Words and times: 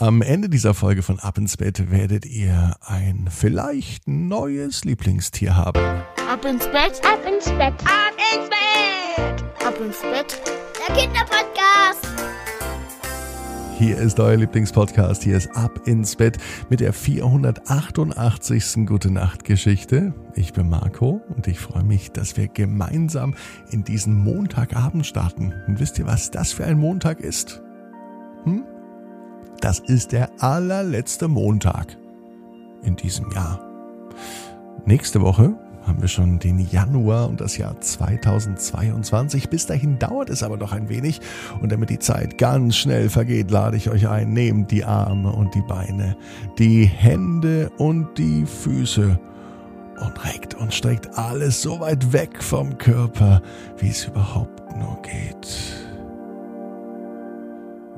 Am 0.00 0.22
Ende 0.22 0.48
dieser 0.48 0.72
Folge 0.72 1.02
von 1.02 1.18
Ab 1.20 1.36
ins 1.36 1.58
Bett 1.58 1.90
werdet 1.90 2.24
ihr 2.24 2.74
ein 2.80 3.28
vielleicht 3.30 4.08
neues 4.08 4.82
Lieblingstier 4.86 5.54
haben. 5.54 5.78
Ab 6.26 6.42
ins 6.46 6.64
Bett, 6.68 7.02
Ab 7.04 7.20
ins 7.30 7.44
Bett. 7.50 7.74
ab 7.84 8.14
ins 8.32 8.48
Bett, 8.48 9.44
ab 9.62 9.74
ins 9.78 10.00
Bett. 10.00 10.40
Der 10.88 10.96
Kinderpodcast. 10.96 12.08
Hier 13.78 13.98
ist 13.98 14.18
euer 14.18 14.38
Lieblingspodcast. 14.38 15.22
Hier 15.22 15.36
ist 15.36 15.54
Ab 15.54 15.86
ins 15.86 16.16
Bett 16.16 16.38
mit 16.70 16.80
der 16.80 16.94
488. 16.94 18.86
Gute 18.86 19.10
Nacht 19.10 19.44
Geschichte. 19.44 20.14
Ich 20.34 20.54
bin 20.54 20.70
Marco 20.70 21.20
und 21.36 21.46
ich 21.46 21.60
freue 21.60 21.84
mich, 21.84 22.10
dass 22.10 22.38
wir 22.38 22.48
gemeinsam 22.48 23.34
in 23.70 23.84
diesen 23.84 24.14
Montagabend 24.14 25.04
starten. 25.04 25.52
Und 25.66 25.78
wisst 25.78 25.98
ihr, 25.98 26.06
was 26.06 26.30
das 26.30 26.52
für 26.52 26.64
ein 26.64 26.78
Montag 26.78 27.20
ist? 27.20 27.62
Hm? 28.44 28.64
Das 29.60 29.78
ist 29.78 30.12
der 30.12 30.30
allerletzte 30.38 31.28
Montag 31.28 31.98
in 32.82 32.96
diesem 32.96 33.30
Jahr. 33.32 33.60
Nächste 34.86 35.20
Woche 35.20 35.54
haben 35.86 36.00
wir 36.00 36.08
schon 36.08 36.38
den 36.38 36.58
Januar 36.58 37.28
und 37.28 37.42
das 37.42 37.58
Jahr 37.58 37.78
2022. 37.78 39.50
Bis 39.50 39.66
dahin 39.66 39.98
dauert 39.98 40.30
es 40.30 40.42
aber 40.42 40.56
noch 40.56 40.72
ein 40.72 40.88
wenig. 40.88 41.20
Und 41.60 41.72
damit 41.72 41.90
die 41.90 41.98
Zeit 41.98 42.38
ganz 42.38 42.76
schnell 42.76 43.10
vergeht, 43.10 43.50
lade 43.50 43.76
ich 43.76 43.90
euch 43.90 44.08
ein, 44.08 44.32
nehmt 44.32 44.70
die 44.70 44.84
Arme 44.84 45.30
und 45.30 45.54
die 45.54 45.62
Beine, 45.62 46.16
die 46.58 46.86
Hände 46.86 47.70
und 47.76 48.16
die 48.16 48.46
Füße 48.46 49.20
und 50.00 50.24
reckt 50.24 50.54
und 50.54 50.72
streckt 50.72 51.18
alles 51.18 51.60
so 51.60 51.80
weit 51.80 52.14
weg 52.14 52.42
vom 52.42 52.78
Körper, 52.78 53.42
wie 53.76 53.90
es 53.90 54.06
überhaupt 54.06 54.74
nur 54.74 55.02
geht. 55.02 55.89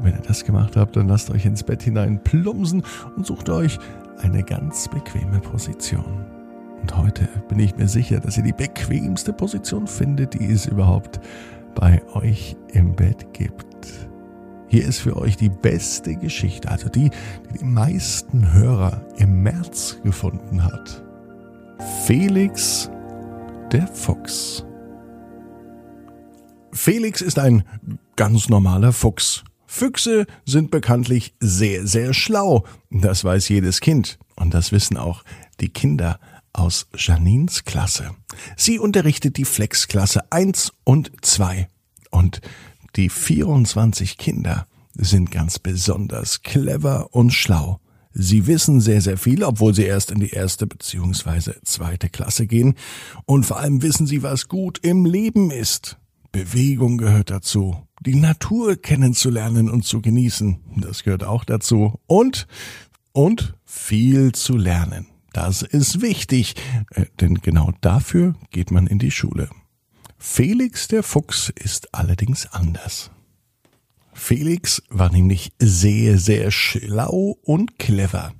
Wenn 0.02 0.14
ihr 0.14 0.22
das 0.26 0.44
gemacht 0.44 0.76
habt, 0.76 0.96
dann 0.96 1.08
lasst 1.08 1.30
euch 1.30 1.46
ins 1.46 1.62
Bett 1.62 1.82
hinein 1.82 2.22
plumpsen 2.22 2.82
und 3.16 3.26
sucht 3.26 3.48
euch 3.48 3.78
eine 4.18 4.42
ganz 4.42 4.88
bequeme 4.88 5.38
Position. 5.40 6.26
Und 6.80 6.96
heute 6.96 7.28
bin 7.48 7.60
ich 7.60 7.76
mir 7.76 7.86
sicher, 7.86 8.18
dass 8.18 8.36
ihr 8.36 8.42
die 8.42 8.52
bequemste 8.52 9.32
Position 9.32 9.86
findet, 9.86 10.34
die 10.34 10.50
es 10.50 10.66
überhaupt 10.66 11.20
bei 11.76 12.02
euch 12.14 12.56
im 12.72 12.94
Bett 12.94 13.32
gibt. 13.32 13.66
Hier 14.66 14.84
ist 14.84 15.00
für 15.00 15.16
euch 15.16 15.36
die 15.36 15.50
beste 15.50 16.16
Geschichte, 16.16 16.70
also 16.70 16.88
die, 16.88 17.10
die 17.10 17.58
die 17.58 17.64
meisten 17.64 18.52
Hörer 18.52 19.06
im 19.18 19.42
März 19.42 20.00
gefunden 20.02 20.64
hat. 20.64 21.04
Felix 22.04 22.90
der 23.70 23.86
Fuchs. 23.86 24.64
Felix 26.72 27.20
ist 27.20 27.38
ein 27.38 27.64
ganz 28.16 28.48
normaler 28.48 28.92
Fuchs. 28.92 29.44
Füchse 29.72 30.26
sind 30.44 30.70
bekanntlich 30.70 31.32
sehr, 31.40 31.86
sehr 31.86 32.12
schlau. 32.12 32.66
Das 32.90 33.24
weiß 33.24 33.48
jedes 33.48 33.80
Kind. 33.80 34.18
Und 34.36 34.52
das 34.52 34.70
wissen 34.70 34.98
auch 34.98 35.24
die 35.60 35.70
Kinder 35.70 36.20
aus 36.52 36.88
Janins 36.94 37.64
Klasse. 37.64 38.10
Sie 38.54 38.78
unterrichtet 38.78 39.38
die 39.38 39.46
Flex-Klasse 39.46 40.30
1 40.30 40.72
und 40.84 41.10
2. 41.22 41.70
Und 42.10 42.42
die 42.96 43.08
24 43.08 44.18
Kinder 44.18 44.66
sind 44.92 45.30
ganz 45.30 45.58
besonders 45.58 46.42
clever 46.42 47.08
und 47.14 47.32
schlau. 47.32 47.80
Sie 48.12 48.46
wissen 48.46 48.82
sehr, 48.82 49.00
sehr 49.00 49.16
viel, 49.16 49.42
obwohl 49.42 49.74
sie 49.74 49.84
erst 49.84 50.10
in 50.10 50.20
die 50.20 50.30
erste 50.30 50.66
beziehungsweise 50.66 51.56
zweite 51.64 52.10
Klasse 52.10 52.46
gehen. 52.46 52.74
Und 53.24 53.46
vor 53.46 53.58
allem 53.58 53.80
wissen 53.80 54.06
sie, 54.06 54.22
was 54.22 54.48
gut 54.48 54.80
im 54.82 55.06
Leben 55.06 55.50
ist. 55.50 55.96
Bewegung 56.32 56.98
gehört 56.98 57.30
dazu. 57.30 57.76
Die 58.00 58.16
Natur 58.16 58.76
kennenzulernen 58.76 59.70
und 59.70 59.84
zu 59.84 60.00
genießen, 60.00 60.58
das 60.78 61.04
gehört 61.04 61.24
auch 61.24 61.44
dazu. 61.44 62.00
Und, 62.06 62.46
und 63.12 63.54
viel 63.64 64.32
zu 64.32 64.56
lernen. 64.56 65.06
Das 65.32 65.62
ist 65.62 66.02
wichtig, 66.02 66.54
äh, 66.90 67.06
denn 67.20 67.36
genau 67.36 67.72
dafür 67.80 68.34
geht 68.50 68.70
man 68.70 68.86
in 68.86 68.98
die 68.98 69.10
Schule. 69.10 69.48
Felix 70.18 70.88
der 70.88 71.02
Fuchs 71.02 71.50
ist 71.54 71.94
allerdings 71.94 72.46
anders. 72.46 73.10
Felix 74.14 74.82
war 74.88 75.10
nämlich 75.10 75.52
sehr, 75.58 76.18
sehr 76.18 76.50
schlau 76.50 77.38
und 77.42 77.78
clever. 77.78 78.32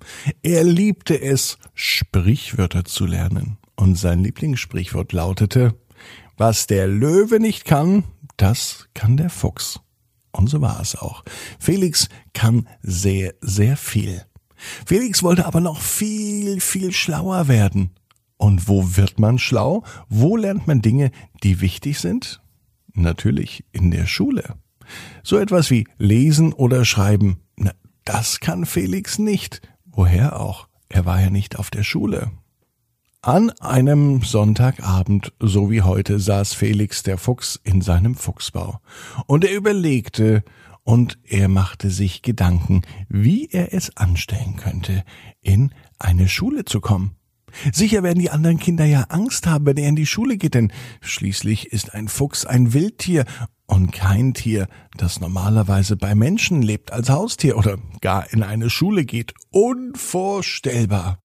Er 0.42 0.64
liebte 0.64 1.20
es, 1.20 1.58
Sprichwörter 1.75 2.84
zu 2.84 3.06
lernen. 3.06 3.58
Und 3.75 3.97
sein 3.97 4.22
Lieblingssprichwort 4.22 5.12
lautete, 5.12 5.75
was 6.37 6.66
der 6.66 6.87
Löwe 6.87 7.41
nicht 7.41 7.65
kann, 7.65 8.04
das 8.37 8.88
kann 8.94 9.16
der 9.16 9.31
Fuchs. 9.31 9.81
Und 10.32 10.48
so 10.48 10.60
war 10.60 10.81
es 10.81 10.97
auch. 10.97 11.25
Felix 11.59 12.09
kann 12.32 12.69
sehr, 12.81 13.34
sehr 13.41 13.76
viel. 13.76 14.22
Felix 14.87 15.22
wollte 15.22 15.47
aber 15.47 15.60
noch 15.60 15.81
viel, 15.81 16.60
viel 16.60 16.93
schlauer 16.93 17.48
werden. 17.48 17.91
Und 18.37 18.66
wo 18.69 18.97
wird 18.97 19.20
man 19.20 19.38
schlau? 19.38 19.84
Wo 20.09 20.37
lernt 20.37 20.66
man 20.66 20.82
Dinge, 20.82 21.10
die 21.43 21.60
wichtig 21.60 21.98
sind? 22.00 22.43
Natürlich 22.94 23.64
in 23.72 23.91
der 23.91 24.06
Schule. 24.06 24.56
So 25.22 25.38
etwas 25.38 25.70
wie 25.70 25.87
lesen 25.99 26.53
oder 26.53 26.84
schreiben, 26.84 27.38
na, 27.56 27.72
das 28.04 28.41
kann 28.41 28.66
Felix 28.66 29.19
nicht. 29.19 29.60
Woher 29.84 30.41
auch? 30.41 30.69
Er 30.88 31.06
war 31.06 31.20
ja 31.20 31.31
nicht 31.31 31.59
auf 31.59 31.70
der 31.70 31.84
Schule. 31.84 32.32
An 33.25 33.50
einem 33.60 34.22
Sonntagabend, 34.22 35.33
so 35.38 35.71
wie 35.71 35.83
heute, 35.83 36.19
saß 36.19 36.55
Felix 36.55 37.05
der 37.05 37.19
Fuchs 37.19 37.60
in 37.62 37.81
seinem 37.81 38.16
Fuchsbau. 38.16 38.81
Und 39.28 39.44
er 39.44 39.55
überlegte, 39.55 40.43
und 40.83 41.21
er 41.22 41.47
machte 41.47 41.91
sich 41.91 42.22
Gedanken, 42.22 42.82
wie 43.09 43.47
er 43.47 43.72
es 43.72 43.97
anstellen 43.97 44.56
könnte, 44.56 45.05
in 45.41 45.72
eine 46.00 46.27
Schule 46.27 46.65
zu 46.65 46.81
kommen. 46.81 47.15
Sicher 47.72 48.03
werden 48.03 48.19
die 48.19 48.31
anderen 48.31 48.59
Kinder 48.59 48.87
ja 48.87 49.03
Angst 49.03 49.47
haben, 49.47 49.66
wenn 49.66 49.77
er 49.77 49.88
in 49.88 49.94
die 49.94 50.06
Schule 50.06 50.37
geht, 50.37 50.55
denn 50.55 50.72
schließlich 51.00 51.66
ist 51.66 51.94
ein 51.94 52.09
Fuchs 52.09 52.44
ein 52.44 52.72
Wildtier 52.72 53.25
und 53.66 53.93
kein 53.93 54.34
Tier, 54.34 54.66
das 54.97 55.21
normalerweise 55.21 55.97
bei 55.97 56.16
Menschen 56.16 56.61
lebt 56.61 56.93
als 56.93 57.09
Haustier 57.09 57.56
oder 57.56 57.78
gar 58.00 58.32
in 58.32 58.43
eine 58.43 58.69
Schule 58.69 59.05
geht. 59.05 59.32
Unvorstellbar. 59.50 61.22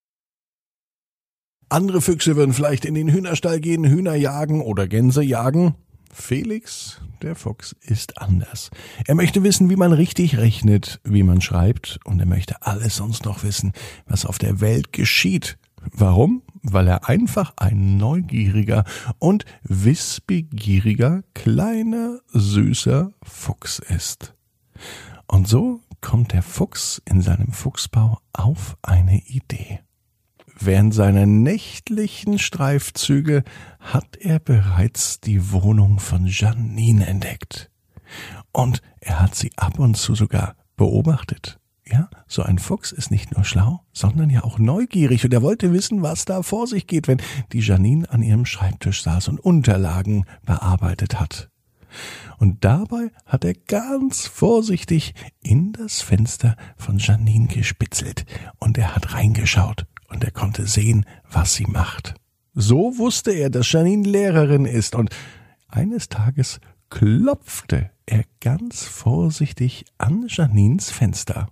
Andere 1.69 2.01
Füchse 2.01 2.37
würden 2.37 2.53
vielleicht 2.53 2.85
in 2.85 2.93
den 2.95 3.11
Hühnerstall 3.11 3.59
gehen, 3.59 3.83
Hühner 3.83 4.15
jagen 4.15 4.61
oder 4.61 4.87
Gänse 4.87 5.21
jagen. 5.21 5.75
Felix, 6.13 7.01
der 7.21 7.35
Fuchs, 7.35 7.75
ist 7.81 8.19
anders. 8.19 8.71
Er 9.05 9.15
möchte 9.15 9.43
wissen, 9.43 9.69
wie 9.69 9.75
man 9.75 9.91
richtig 9.91 10.37
rechnet, 10.37 11.01
wie 11.03 11.23
man 11.23 11.41
schreibt, 11.41 11.99
und 12.05 12.21
er 12.21 12.25
möchte 12.25 12.61
alles 12.61 12.95
sonst 12.95 13.25
noch 13.25 13.43
wissen, 13.43 13.73
was 14.05 14.25
auf 14.25 14.37
der 14.37 14.61
Welt 14.61 14.93
geschieht. 14.93 15.57
Warum? 15.91 16.41
Weil 16.63 16.87
er 16.87 17.09
einfach 17.09 17.53
ein 17.57 17.97
neugieriger 17.97 18.85
und 19.19 19.43
wissbegieriger, 19.63 21.23
kleiner, 21.33 22.19
süßer 22.31 23.11
Fuchs 23.23 23.79
ist. 23.79 24.33
Und 25.27 25.49
so 25.49 25.81
kommt 25.99 26.31
der 26.31 26.43
Fuchs 26.43 27.01
in 27.05 27.21
seinem 27.21 27.51
Fuchsbau 27.51 28.19
auf 28.31 28.77
eine 28.81 29.19
Idee. 29.25 29.81
Während 30.59 30.93
seiner 30.93 31.25
nächtlichen 31.25 32.39
Streifzüge 32.39 33.43
hat 33.79 34.17
er 34.19 34.39
bereits 34.39 35.19
die 35.19 35.51
Wohnung 35.51 35.99
von 35.99 36.25
Janine 36.25 37.05
entdeckt. 37.05 37.69
Und 38.51 38.81
er 38.99 39.19
hat 39.19 39.35
sie 39.35 39.51
ab 39.55 39.77
und 39.77 39.95
zu 39.97 40.15
sogar 40.15 40.55
beobachtet. 40.75 41.59
Ja, 41.85 42.09
so 42.27 42.41
ein 42.41 42.59
Fuchs 42.59 42.91
ist 42.91 43.11
nicht 43.11 43.33
nur 43.33 43.45
schlau, 43.45 43.81
sondern 43.93 44.29
ja 44.29 44.43
auch 44.43 44.59
neugierig 44.59 45.23
und 45.23 45.33
er 45.33 45.41
wollte 45.41 45.71
wissen, 45.71 46.01
was 46.01 46.25
da 46.25 46.41
vor 46.41 46.67
sich 46.67 46.85
geht, 46.87 47.07
wenn 47.07 47.21
die 47.53 47.59
Janine 47.59 48.09
an 48.09 48.23
ihrem 48.23 48.45
Schreibtisch 48.45 49.03
saß 49.03 49.29
und 49.29 49.39
Unterlagen 49.39 50.25
bearbeitet 50.43 51.19
hat. 51.19 51.49
Und 52.39 52.65
dabei 52.65 53.11
hat 53.25 53.45
er 53.45 53.53
ganz 53.53 54.27
vorsichtig 54.27 55.13
in 55.41 55.71
das 55.71 56.01
Fenster 56.01 56.57
von 56.75 56.97
Janine 56.97 57.47
gespitzelt 57.47 58.25
und 58.57 58.77
er 58.77 58.93
hat 58.93 59.13
reingeschaut 59.13 59.85
und 60.07 60.23
er 60.23 60.31
konnte 60.31 60.67
sehen, 60.67 61.05
was 61.29 61.55
sie 61.55 61.65
macht. 61.65 62.15
So 62.53 62.97
wusste 62.97 63.31
er, 63.31 63.49
dass 63.49 63.71
Janine 63.71 64.07
Lehrerin 64.07 64.65
ist 64.65 64.95
und 64.95 65.09
eines 65.67 66.09
Tages 66.09 66.59
klopfte 66.89 67.91
er 68.05 68.23
ganz 68.39 68.85
vorsichtig 68.85 69.85
an 69.97 70.25
Janines 70.27 70.89
Fenster. 70.89 71.49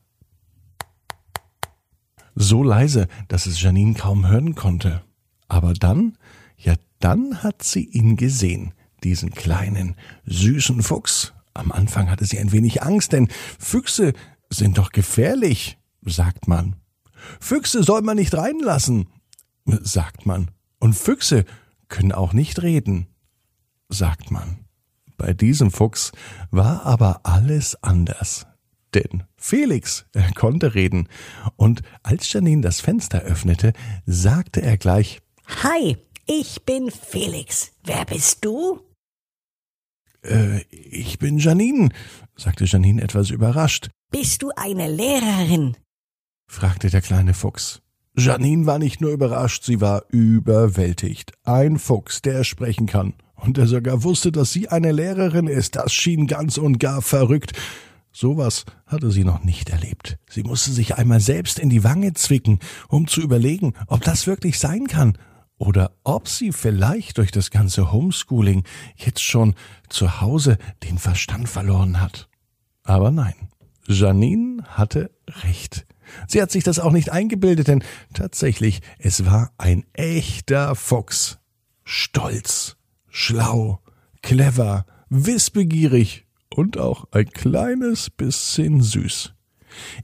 So 2.34 2.64
leise, 2.64 3.08
dass 3.28 3.46
es 3.46 3.62
Janine 3.62 3.94
kaum 3.94 4.28
hören 4.28 4.56
konnte. 4.56 5.04
Aber 5.48 5.74
dann, 5.74 6.18
ja 6.58 6.74
dann 7.00 7.44
hat 7.44 7.64
sie 7.64 7.86
ihn 7.86 8.18
gesehen, 8.18 8.74
diesen 9.04 9.32
kleinen, 9.32 9.96
süßen 10.26 10.82
Fuchs. 10.82 11.34
Am 11.54 11.72
Anfang 11.72 12.10
hatte 12.10 12.26
sie 12.26 12.40
ein 12.40 12.52
wenig 12.52 12.84
Angst, 12.84 13.14
denn 13.14 13.28
Füchse 13.60 14.14
sind 14.50 14.78
doch 14.78 14.92
gefährlich, 14.92 15.78
sagt 16.04 16.48
man. 16.48 16.76
Füchse 17.40 17.84
soll 17.84 18.02
man 18.02 18.18
nicht 18.18 18.34
reinlassen, 18.34 19.08
sagt 19.66 20.26
man. 20.26 20.52
Und 20.80 20.94
Füchse 20.94 21.46
können 21.88 22.12
auch 22.12 22.34
nicht 22.34 22.62
reden, 22.62 23.08
sagt 23.90 24.32
man. 24.32 24.66
Bei 25.18 25.34
diesem 25.34 25.72
Fuchs 25.72 26.12
war 26.52 26.86
aber 26.86 27.22
alles 27.24 27.82
anders. 27.82 28.46
Denn 28.94 29.24
Felix 29.36 30.06
er 30.14 30.32
konnte 30.34 30.76
reden. 30.76 31.10
Und 31.56 31.82
als 32.04 32.32
Janine 32.32 32.62
das 32.62 32.82
Fenster 32.82 33.22
öffnete, 33.22 33.74
sagte 34.06 34.62
er 34.62 34.78
gleich 34.78 35.22
Hi, 35.64 35.98
ich 36.26 36.64
bin 36.64 36.92
Felix. 36.92 37.72
Wer 37.84 38.06
bist 38.06 38.44
du? 38.44 38.80
Äh, 40.24 40.62
ich 40.72 41.20
bin 41.20 41.38
Janine, 41.38 41.90
sagte 42.36 42.66
Janine 42.66 43.02
etwas 43.02 43.30
überrascht. 43.30 43.90
Bist 44.12 44.42
du 44.42 44.52
eine 44.56 44.88
Lehrerin? 44.88 45.78
Fragte 46.48 46.90
der 46.90 47.02
kleine 47.02 47.34
Fuchs. 47.34 47.82
Janine 48.18 48.66
war 48.66 48.80
nicht 48.80 49.02
nur 49.02 49.12
überrascht, 49.12 49.64
sie 49.64 49.82
war 49.82 50.04
überwältigt. 50.10 51.34
Ein 51.44 51.78
Fuchs, 51.80 52.22
der 52.22 52.44
sprechen 52.44 52.88
kann. 52.88 53.14
Und 53.36 53.58
der 53.58 53.68
sogar 53.68 54.04
wusste, 54.04 54.32
dass 54.32 54.54
sie 54.54 54.70
eine 54.70 54.92
Lehrerin 54.92 55.48
ist, 55.48 55.76
das 55.76 55.94
schien 55.94 56.26
ganz 56.26 56.58
und 56.58 56.80
gar 56.80 57.02
verrückt. 57.02 57.52
Sowas 58.12 58.64
hatte 58.88 59.12
sie 59.12 59.26
noch 59.26 59.44
nicht 59.44 59.70
erlebt. 59.70 60.18
Sie 60.30 60.44
musste 60.44 60.72
sich 60.72 60.96
einmal 60.96 61.20
selbst 61.20 61.60
in 61.60 61.70
die 61.70 61.84
Wange 61.84 62.14
zwicken, 62.14 62.60
um 62.88 63.08
zu 63.08 63.22
überlegen, 63.22 63.74
ob 63.88 64.04
das 64.04 64.26
wirklich 64.26 64.58
sein 64.58 64.88
kann 64.88 65.18
oder 65.58 65.92
ob 66.06 66.30
sie 66.30 66.54
vielleicht 66.54 67.18
durch 67.18 67.32
das 67.32 67.52
ganze 67.52 67.92
Homeschooling 67.92 68.64
jetzt 68.96 69.22
schon 69.22 69.56
zu 69.90 70.22
Hause 70.22 70.58
den 70.84 70.98
Verstand 70.98 71.50
verloren 71.50 72.00
hat. 72.00 72.30
Aber 72.84 73.12
nein, 73.12 73.36
Janine 73.88 74.64
hatte 74.70 75.12
recht. 75.44 75.86
Sie 76.28 76.42
hat 76.42 76.52
sich 76.52 76.64
das 76.64 76.80
auch 76.80 76.92
nicht 76.92 77.12
eingebildet, 77.12 77.68
denn 77.68 77.84
tatsächlich, 78.14 78.82
es 79.00 79.26
war 79.26 79.52
ein 79.58 79.86
echter 79.94 80.76
Fuchs. 80.76 81.40
Stolz, 81.84 82.78
schlau, 83.10 83.80
clever, 84.22 84.86
wissbegierig 85.10 86.26
und 86.50 86.78
auch 86.78 87.06
ein 87.12 87.30
kleines 87.30 88.10
bisschen 88.10 88.82
süß. 88.82 89.34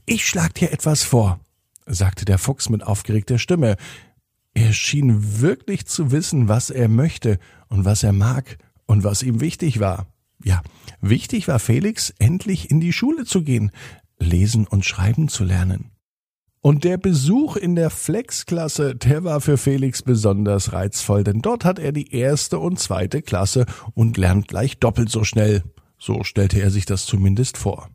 Ich 0.06 0.26
schlag 0.26 0.54
dir 0.54 0.72
etwas 0.72 1.02
vor, 1.02 1.40
sagte 1.86 2.24
der 2.24 2.38
Fuchs 2.38 2.68
mit 2.68 2.82
aufgeregter 2.82 3.38
Stimme. 3.38 3.76
Er 4.54 4.72
schien 4.72 5.40
wirklich 5.40 5.86
zu 5.86 6.10
wissen, 6.12 6.48
was 6.48 6.70
er 6.70 6.88
möchte 6.88 7.38
und 7.68 7.84
was 7.84 8.02
er 8.02 8.12
mag 8.12 8.58
und 8.86 9.02
was 9.02 9.22
ihm 9.22 9.40
wichtig 9.40 9.80
war. 9.80 10.06
Ja, 10.44 10.62
wichtig 11.00 11.48
war 11.48 11.58
Felix, 11.58 12.12
endlich 12.18 12.70
in 12.70 12.80
die 12.80 12.92
Schule 12.92 13.24
zu 13.24 13.42
gehen, 13.42 13.70
lesen 14.18 14.66
und 14.66 14.84
schreiben 14.84 15.28
zu 15.28 15.44
lernen. 15.44 15.91
Und 16.64 16.84
der 16.84 16.96
Besuch 16.96 17.56
in 17.56 17.74
der 17.74 17.90
Flex-Klasse, 17.90 18.94
der 18.94 19.24
war 19.24 19.40
für 19.40 19.58
Felix 19.58 20.00
besonders 20.00 20.72
reizvoll, 20.72 21.24
denn 21.24 21.42
dort 21.42 21.64
hat 21.64 21.80
er 21.80 21.90
die 21.90 22.14
erste 22.14 22.60
und 22.60 22.78
zweite 22.78 23.20
Klasse 23.20 23.66
und 23.94 24.16
lernt 24.16 24.46
gleich 24.46 24.78
doppelt 24.78 25.10
so 25.10 25.24
schnell. 25.24 25.64
So 25.98 26.22
stellte 26.22 26.60
er 26.60 26.70
sich 26.70 26.86
das 26.86 27.04
zumindest 27.04 27.58
vor. 27.58 27.90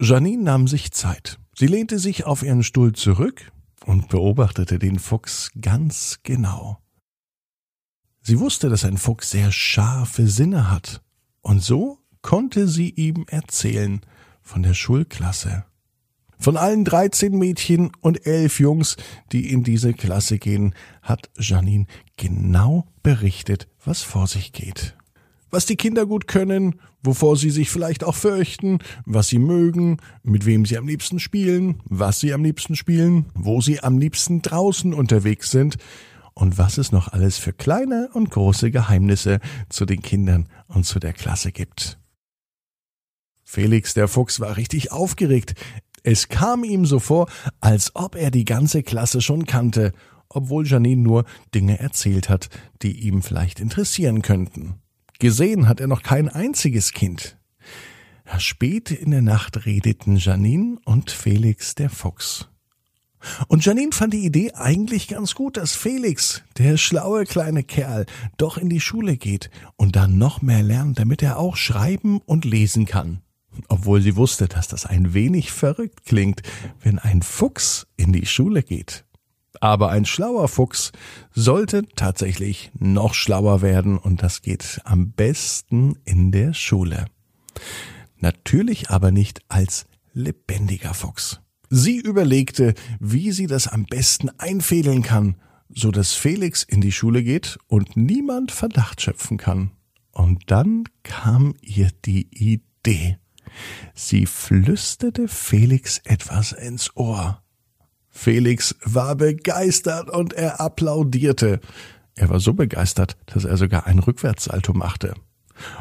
Janine 0.00 0.42
nahm 0.42 0.66
sich 0.66 0.92
Zeit. 0.92 1.38
Sie 1.54 1.66
lehnte 1.66 1.98
sich 1.98 2.24
auf 2.24 2.42
ihren 2.42 2.62
Stuhl 2.62 2.94
zurück 2.94 3.52
und 3.84 4.08
beobachtete 4.08 4.78
den 4.78 4.98
Fuchs 4.98 5.50
ganz 5.60 6.20
genau. 6.22 6.78
Sie 8.22 8.40
wusste, 8.40 8.70
dass 8.70 8.86
ein 8.86 8.96
Fuchs 8.96 9.30
sehr 9.30 9.52
scharfe 9.52 10.26
Sinne 10.26 10.70
hat, 10.70 11.02
und 11.42 11.62
so 11.62 11.98
konnte 12.22 12.66
sie 12.66 12.90
ihm 12.90 13.26
erzählen 13.28 14.00
von 14.40 14.62
der 14.62 14.74
Schulklasse. 14.74 15.66
Von 16.38 16.56
allen 16.56 16.84
13 16.84 17.36
Mädchen 17.36 17.90
und 18.00 18.26
elf 18.26 18.60
Jungs, 18.60 18.96
die 19.32 19.50
in 19.50 19.62
diese 19.62 19.94
Klasse 19.94 20.38
gehen, 20.38 20.74
hat 21.02 21.30
Janine 21.38 21.86
genau 22.16 22.86
berichtet, 23.02 23.68
was 23.84 24.02
vor 24.02 24.26
sich 24.26 24.52
geht. 24.52 24.96
Was 25.50 25.64
die 25.64 25.76
Kinder 25.76 26.06
gut 26.06 26.26
können, 26.26 26.80
wovor 27.02 27.36
sie 27.36 27.50
sich 27.50 27.70
vielleicht 27.70 28.04
auch 28.04 28.14
fürchten, 28.14 28.80
was 29.04 29.28
sie 29.28 29.38
mögen, 29.38 29.98
mit 30.22 30.44
wem 30.44 30.66
sie 30.66 30.76
am 30.76 30.86
liebsten 30.86 31.20
spielen, 31.20 31.80
was 31.84 32.20
sie 32.20 32.32
am 32.34 32.44
liebsten 32.44 32.76
spielen, 32.76 33.26
wo 33.34 33.60
sie 33.60 33.80
am 33.80 33.98
liebsten 33.98 34.42
draußen 34.42 34.92
unterwegs 34.92 35.50
sind 35.50 35.76
und 36.34 36.58
was 36.58 36.78
es 36.78 36.92
noch 36.92 37.08
alles 37.08 37.38
für 37.38 37.52
kleine 37.52 38.10
und 38.12 38.30
große 38.30 38.70
Geheimnisse 38.70 39.40
zu 39.68 39.86
den 39.86 40.02
Kindern 40.02 40.48
und 40.68 40.84
zu 40.84 40.98
der 40.98 41.12
Klasse 41.12 41.52
gibt. 41.52 41.98
Felix 43.42 43.94
der 43.94 44.08
Fuchs 44.08 44.40
war 44.40 44.56
richtig 44.56 44.90
aufgeregt. 44.90 45.54
Es 46.06 46.28
kam 46.28 46.62
ihm 46.62 46.86
so 46.86 47.00
vor, 47.00 47.28
als 47.60 47.96
ob 47.96 48.14
er 48.14 48.30
die 48.30 48.44
ganze 48.44 48.84
Klasse 48.84 49.20
schon 49.20 49.44
kannte, 49.44 49.92
obwohl 50.28 50.64
Janine 50.64 51.02
nur 51.02 51.24
Dinge 51.52 51.80
erzählt 51.80 52.28
hat, 52.28 52.48
die 52.82 53.00
ihm 53.00 53.22
vielleicht 53.22 53.58
interessieren 53.58 54.22
könnten. 54.22 54.76
Gesehen 55.18 55.66
hat 55.66 55.80
er 55.80 55.88
noch 55.88 56.04
kein 56.04 56.28
einziges 56.28 56.92
Kind. 56.92 57.36
Spät 58.38 58.92
in 58.92 59.10
der 59.10 59.22
Nacht 59.22 59.66
redeten 59.66 60.14
Janine 60.14 60.78
und 60.84 61.10
Felix 61.10 61.74
der 61.74 61.90
Fuchs. 61.90 62.50
Und 63.48 63.64
Janine 63.64 63.90
fand 63.90 64.14
die 64.14 64.24
Idee 64.24 64.52
eigentlich 64.52 65.08
ganz 65.08 65.34
gut, 65.34 65.56
dass 65.56 65.74
Felix, 65.74 66.44
der 66.56 66.76
schlaue 66.76 67.24
kleine 67.24 67.64
Kerl, 67.64 68.06
doch 68.36 68.58
in 68.58 68.68
die 68.68 68.80
Schule 68.80 69.16
geht 69.16 69.50
und 69.74 69.96
dann 69.96 70.18
noch 70.18 70.40
mehr 70.40 70.62
lernt, 70.62 71.00
damit 71.00 71.20
er 71.24 71.36
auch 71.36 71.56
schreiben 71.56 72.20
und 72.26 72.44
lesen 72.44 72.86
kann 72.86 73.22
obwohl 73.68 74.00
sie 74.00 74.16
wusste, 74.16 74.48
dass 74.48 74.68
das 74.68 74.86
ein 74.86 75.14
wenig 75.14 75.52
verrückt 75.52 76.04
klingt, 76.04 76.42
wenn 76.80 76.98
ein 76.98 77.22
Fuchs 77.22 77.86
in 77.96 78.12
die 78.12 78.26
Schule 78.26 78.62
geht. 78.62 79.04
Aber 79.60 79.90
ein 79.90 80.04
schlauer 80.04 80.48
Fuchs 80.48 80.92
sollte 81.32 81.84
tatsächlich 81.96 82.70
noch 82.78 83.14
schlauer 83.14 83.62
werden 83.62 83.98
und 83.98 84.22
das 84.22 84.42
geht 84.42 84.80
am 84.84 85.12
besten 85.12 85.98
in 86.04 86.30
der 86.30 86.54
Schule. 86.54 87.06
Natürlich 88.18 88.90
aber 88.90 89.10
nicht 89.10 89.40
als 89.48 89.86
lebendiger 90.12 90.94
Fuchs. 90.94 91.40
Sie 91.68 91.98
überlegte, 91.98 92.74
wie 93.00 93.32
sie 93.32 93.46
das 93.46 93.66
am 93.66 93.84
besten 93.84 94.30
einfädeln 94.38 95.02
kann, 95.02 95.36
so 95.68 95.90
dass 95.90 96.12
Felix 96.12 96.62
in 96.62 96.80
die 96.80 96.92
Schule 96.92 97.22
geht 97.22 97.58
und 97.66 97.96
niemand 97.96 98.52
Verdacht 98.52 99.02
schöpfen 99.02 99.36
kann. 99.36 99.72
Und 100.12 100.50
dann 100.50 100.84
kam 101.02 101.54
ihr 101.60 101.90
die 102.04 102.28
Idee. 102.30 103.18
Sie 103.94 104.26
flüsterte 104.26 105.28
Felix 105.28 106.00
etwas 106.04 106.52
ins 106.52 106.96
Ohr. 106.96 107.42
Felix 108.08 108.74
war 108.82 109.14
begeistert 109.14 110.10
und 110.10 110.32
er 110.32 110.60
applaudierte. 110.60 111.60
Er 112.14 112.30
war 112.30 112.40
so 112.40 112.54
begeistert, 112.54 113.16
dass 113.26 113.44
er 113.44 113.56
sogar 113.58 113.86
ein 113.86 113.98
Rückwärtssalto 113.98 114.72
machte. 114.72 115.14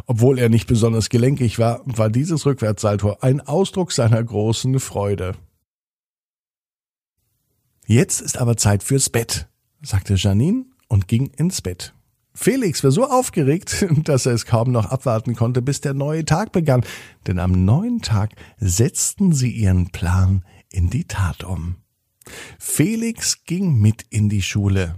Obwohl 0.06 0.38
er 0.38 0.50
nicht 0.50 0.68
besonders 0.68 1.10
gelenkig 1.10 1.60
war, 1.60 1.81
war 1.86 2.10
dieses 2.10 2.45
Rückwärtssalto 2.45 3.18
ein 3.22 3.42
Ausdruck 3.42 3.92
seiner 3.92 4.24
großen 4.24 4.80
Freude. 4.80 5.36
Jetzt 7.88 8.22
ist 8.22 8.38
aber 8.38 8.58
Zeit 8.58 8.84
fürs 8.84 9.10
Bett, 9.10 9.48
sagte 9.82 10.15
Janine 10.15 10.65
und 10.88 11.08
ging 11.08 11.27
ins 11.38 11.62
Bett. 11.62 11.95
Felix 12.36 12.84
war 12.84 12.92
so 12.92 13.06
aufgeregt, 13.10 13.88
dass 14.04 14.25
er 14.25 14.34
es 14.34 14.46
kaum 14.46 14.72
noch 14.72 14.86
abwarten 14.86 15.36
konnte, 15.36 15.62
bis 15.62 15.82
der 15.82 15.94
neue 15.94 16.25
Tag 16.25 16.51
begann, 16.51 16.86
denn 17.25 17.39
am 17.39 17.65
neuen 17.65 18.01
Tag 18.01 18.34
setzten 18.58 19.34
sie 19.34 19.51
ihren 19.51 19.89
Plan 19.89 20.44
in 20.70 20.89
die 20.89 21.06
Tat 21.06 21.44
um. 21.44 21.77
Felix 22.60 23.46
ging 23.46 23.80
mit 23.80 24.04
in 24.10 24.30
die 24.30 24.42
Schule. 24.42 24.96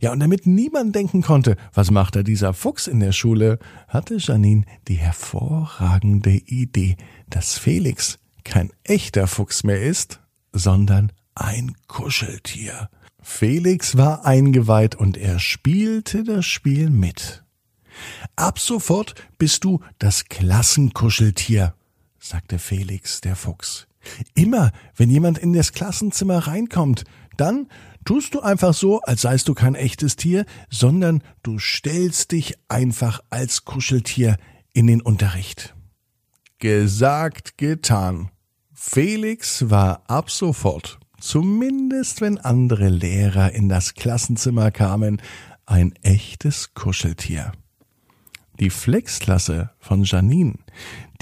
Ja, 0.00 0.12
und 0.12 0.20
damit 0.20 0.46
niemand 0.46 0.94
denken 0.94 1.22
konnte, 1.22 1.56
was 1.72 1.90
macht 1.90 2.16
da 2.16 2.22
dieser 2.22 2.52
Fuchs 2.52 2.86
in 2.86 3.00
der 3.00 3.12
Schule, 3.12 3.58
hatte 3.88 4.16
Janine 4.18 4.64
die 4.88 4.96
hervorragende 4.96 6.32
Idee, 6.32 6.96
dass 7.30 7.58
Felix 7.58 8.18
kein 8.44 8.70
echter 8.84 9.26
Fuchs 9.26 9.64
mehr 9.64 9.80
ist, 9.80 10.20
sondern 10.52 11.12
ein 11.34 11.74
Kuscheltier. 11.88 12.90
Felix 13.22 13.96
war 13.96 14.26
eingeweiht 14.26 14.96
und 14.96 15.16
er 15.16 15.38
spielte 15.38 16.24
das 16.24 16.44
Spiel 16.44 16.90
mit. 16.90 17.44
Ab 18.36 18.58
sofort 18.58 19.14
bist 19.38 19.64
du 19.64 19.80
das 19.98 20.24
Klassenkuscheltier, 20.24 21.74
sagte 22.18 22.58
Felix 22.58 23.20
der 23.20 23.36
Fuchs. 23.36 23.86
Immer, 24.34 24.72
wenn 24.96 25.08
jemand 25.08 25.38
in 25.38 25.52
das 25.52 25.72
Klassenzimmer 25.72 26.38
reinkommt, 26.48 27.04
dann 27.36 27.68
tust 28.04 28.34
du 28.34 28.40
einfach 28.40 28.74
so, 28.74 29.00
als 29.02 29.22
seist 29.22 29.46
du 29.46 29.54
kein 29.54 29.76
echtes 29.76 30.16
Tier, 30.16 30.44
sondern 30.68 31.22
du 31.44 31.60
stellst 31.60 32.32
dich 32.32 32.56
einfach 32.68 33.20
als 33.30 33.64
Kuscheltier 33.64 34.36
in 34.72 34.88
den 34.88 35.00
Unterricht. 35.00 35.74
Gesagt, 36.58 37.56
getan. 37.58 38.30
Felix 38.72 39.70
war 39.70 40.02
ab 40.08 40.30
sofort 40.30 40.98
zumindest 41.22 42.20
wenn 42.20 42.38
andere 42.38 42.88
Lehrer 42.88 43.52
in 43.52 43.68
das 43.68 43.94
Klassenzimmer 43.94 44.70
kamen, 44.70 45.22
ein 45.66 45.94
echtes 46.02 46.74
Kuscheltier. 46.74 47.52
Die 48.58 48.70
Flexklasse 48.70 49.70
von 49.78 50.02
Janine, 50.02 50.54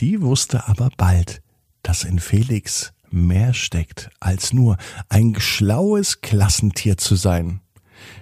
die 0.01 0.23
wusste 0.23 0.67
aber 0.69 0.89
bald, 0.97 1.43
dass 1.83 2.05
in 2.05 2.19
Felix 2.19 2.93
mehr 3.11 3.53
steckt, 3.53 4.11
als 4.21 4.53
nur 4.53 4.79
ein 5.09 5.37
schlaues 5.39 6.23
Klassentier 6.23 6.97
zu 6.97 7.15
sein. 7.15 7.61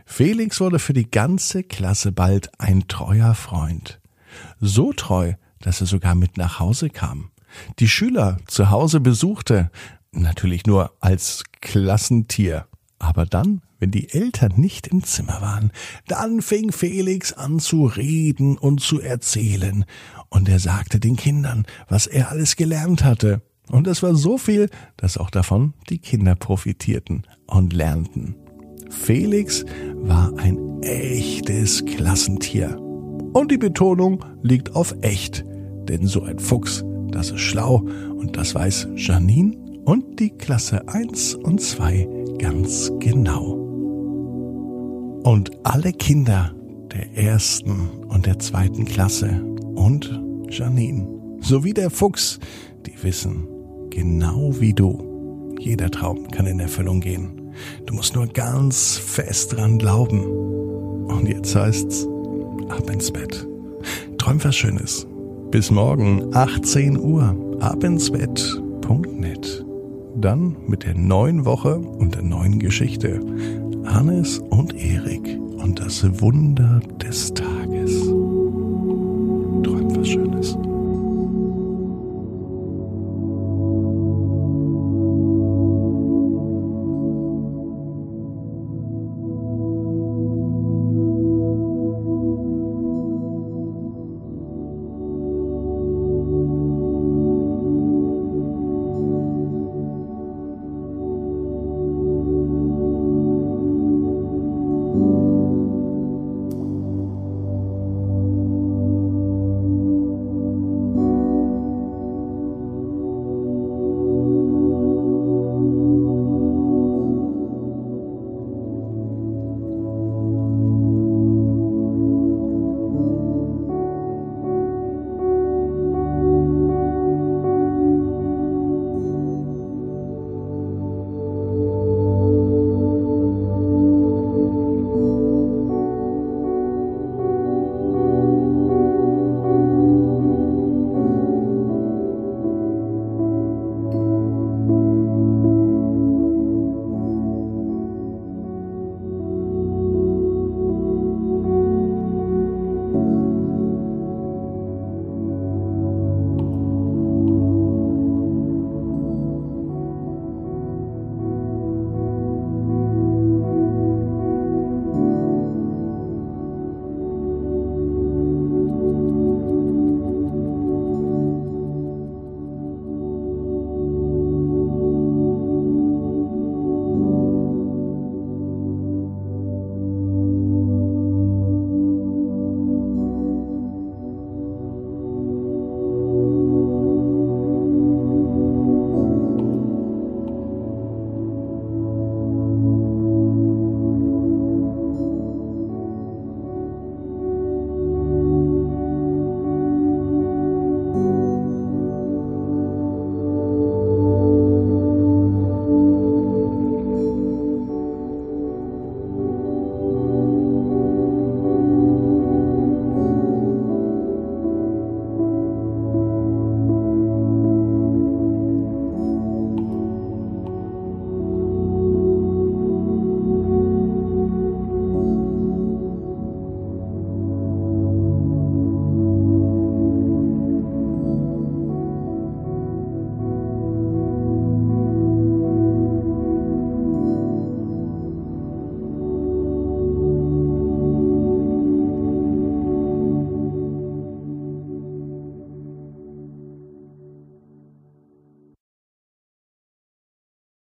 Felix 0.05 0.61
wurde 0.61 0.81
für 0.81 0.95
die 0.95 1.11
ganze 1.11 1.63
Klasse 1.63 2.11
bald 2.11 2.51
ein 2.59 2.89
treuer 2.89 3.35
Freund. 3.35 4.01
So 4.61 4.93
treu, 4.93 5.35
dass 5.61 5.81
er 5.81 5.87
sogar 5.87 6.17
mit 6.17 6.37
nach 6.37 6.59
Hause 6.59 6.91
kam. 6.91 7.31
die 7.79 7.89
Schüler 7.89 8.39
zu 8.47 8.71
Hause 8.71 9.01
besuchte, 9.01 9.71
natürlich 10.13 10.67
nur 10.67 10.93
als 11.01 11.45
Klassentier. 11.61 12.67
Aber 12.99 13.27
dann, 13.27 13.63
wenn 13.79 13.91
die 13.91 14.13
Eltern 14.13 14.55
nicht 14.57 14.89
im 14.89 15.05
Zimmer 15.05 15.41
waren, 15.41 15.71
dann 16.09 16.43
fing 16.43 16.73
Felix 16.73 17.33
an 17.33 17.61
zu 17.61 17.87
reden 17.87 18.59
und 18.59 18.81
zu 18.81 19.01
erzählen. 19.01 19.85
Und 20.31 20.49
er 20.49 20.59
sagte 20.59 20.99
den 20.99 21.17
Kindern, 21.17 21.65
was 21.89 22.07
er 22.07 22.31
alles 22.31 22.57
gelernt 22.57 23.05
hatte. 23.05 23.41
Und 23.71 23.87
es 23.87 24.03
war 24.03 24.15
so 24.15 24.39
viel, 24.39 24.69
dass 24.97 25.19
auch 25.19 25.31
davon 25.31 25.75
die 25.91 25.99
Kinder 25.99 26.35
profitierten 26.35 27.27
und 27.47 27.73
lernten. 27.73 28.35
Felix 28.91 29.65
war 29.95 30.33
ein 30.39 30.83
echtes 30.83 31.85
Klassentier. 31.85 32.79
Und 33.33 33.51
die 33.53 33.59
Betonung 33.59 34.25
liegt 34.43 34.75
auf 34.75 34.97
echt, 35.03 35.45
denn 35.89 36.07
so 36.07 36.23
ein 36.23 36.39
Fuchs, 36.39 36.83
das 37.11 37.31
ist 37.31 37.41
schlau 37.41 37.87
und 38.17 38.37
das 38.37 38.55
weiß 38.55 38.89
Janine 38.97 39.68
und 39.89 40.21
die 40.21 40.29
Klasse 40.29 40.87
1 40.87 41.37
und 41.37 41.63
2 41.63 42.37
ganz 42.37 42.93
genau. 42.99 43.53
Und 45.25 45.51
alle 45.63 45.95
Kinder 45.95 46.55
der 46.93 47.17
ersten 47.17 47.89
und 48.07 48.27
der 48.27 48.39
zweiten 48.39 48.85
Klasse 48.85 49.43
und 49.77 50.23
Janine 50.51 51.09
sowie 51.41 51.73
der 51.73 51.89
Fuchs, 51.89 52.39
die 52.85 53.03
wissen, 53.03 53.49
genau 53.89 54.61
wie 54.61 54.75
du, 54.75 55.55
jeder 55.59 55.91
Traum 55.91 56.29
kann 56.29 56.47
in 56.47 56.61
Erfüllung 56.61 57.01
gehen. 57.01 57.51
Du 57.87 57.95
musst 57.95 58.15
nur 58.15 58.27
ganz 58.27 58.99
fest 58.99 59.57
dran 59.57 59.79
glauben. 59.79 60.21
Und 60.21 61.27
jetzt 61.27 61.57
heißt's, 61.57 62.07
ab 62.69 62.91
ins 62.91 63.11
Bett. 63.11 63.49
Träum 64.19 64.45
was 64.45 64.55
Schönes. 64.55 65.07
Bis 65.51 65.71
morgen, 65.71 66.35
18 66.35 67.01
Uhr, 67.01 67.35
abinsbett.net. 67.61 69.65
Dann 70.21 70.57
mit 70.67 70.85
der 70.85 70.95
neuen 70.95 71.45
Woche 71.45 71.79
und 71.79 72.17
der 72.17 72.23
neuen 72.23 72.59
Geschichte. 72.59 73.21
Hannes 73.85 74.39
und 74.51 74.75
Erik 74.75 75.39
und 75.63 75.79
das 75.79 76.21
Wunder 76.21 76.81
des 77.01 77.33
Tages. 77.35 77.68